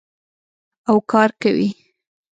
او 0.89 0.95
کار 1.11 1.29
کوي. 1.41 1.69